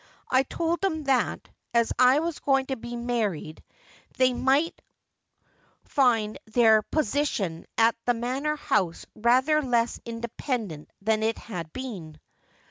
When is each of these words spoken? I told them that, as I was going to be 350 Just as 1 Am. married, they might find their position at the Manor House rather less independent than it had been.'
I 0.31 0.41
told 0.41 0.81
them 0.81 1.03
that, 1.03 1.47
as 1.75 1.93
I 1.99 2.21
was 2.21 2.39
going 2.39 2.65
to 2.65 2.75
be 2.75 2.93
350 2.95 3.61
Just 3.61 3.61
as 3.61 4.19
1 4.19 4.29
Am. 4.29 4.33
married, 4.33 4.33
they 4.33 4.33
might 4.43 4.81
find 5.83 6.39
their 6.45 6.81
position 6.81 7.67
at 7.77 7.95
the 8.05 8.15
Manor 8.15 8.55
House 8.55 9.05
rather 9.13 9.61
less 9.61 9.99
independent 10.03 10.89
than 11.03 11.21
it 11.21 11.37
had 11.37 11.71
been.' 11.71 12.19